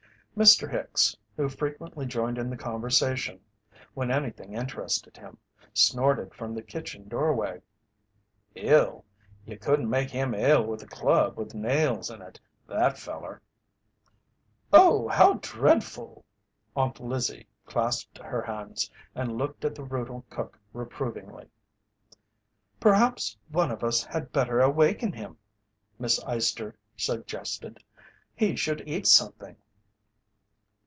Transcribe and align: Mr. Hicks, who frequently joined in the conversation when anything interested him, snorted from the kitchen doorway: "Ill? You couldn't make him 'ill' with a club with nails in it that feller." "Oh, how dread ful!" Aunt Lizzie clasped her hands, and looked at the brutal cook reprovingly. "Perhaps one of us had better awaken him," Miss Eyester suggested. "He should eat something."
Mr. 0.33 0.71
Hicks, 0.71 1.15
who 1.35 1.47
frequently 1.49 2.05
joined 2.05 2.37
in 2.37 2.49
the 2.49 2.55
conversation 2.57 3.39
when 3.93 4.09
anything 4.09 4.53
interested 4.53 5.15
him, 5.17 5.37
snorted 5.73 6.33
from 6.33 6.55
the 6.55 6.63
kitchen 6.63 7.07
doorway: 7.09 7.61
"Ill? 8.55 9.03
You 9.45 9.57
couldn't 9.59 9.89
make 9.89 10.09
him 10.09 10.33
'ill' 10.33 10.65
with 10.65 10.81
a 10.81 10.87
club 10.87 11.37
with 11.37 11.53
nails 11.53 12.09
in 12.09 12.21
it 12.21 12.39
that 12.65 12.97
feller." 12.97 13.41
"Oh, 14.71 15.09
how 15.09 15.33
dread 15.33 15.83
ful!" 15.83 16.23
Aunt 16.77 16.99
Lizzie 17.01 17.45
clasped 17.65 18.17
her 18.17 18.41
hands, 18.41 18.89
and 19.13 19.37
looked 19.37 19.63
at 19.65 19.75
the 19.75 19.83
brutal 19.83 20.25
cook 20.29 20.57
reprovingly. 20.73 21.49
"Perhaps 22.79 23.37
one 23.49 23.69
of 23.69 23.83
us 23.83 24.03
had 24.05 24.31
better 24.31 24.61
awaken 24.61 25.11
him," 25.11 25.37
Miss 25.99 26.23
Eyester 26.23 26.73
suggested. 26.95 27.83
"He 28.33 28.55
should 28.55 28.81
eat 28.87 29.05
something." 29.05 29.57